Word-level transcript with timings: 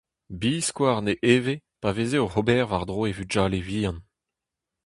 Biskoazh 0.39 1.03
ne 1.05 1.13
eve 1.35 1.55
pa 1.81 1.89
veze 1.97 2.17
oc'h 2.25 2.39
ober 2.41 2.63
war-dro 2.69 3.01
e 3.09 3.11
vugale-vihan. 3.17 3.97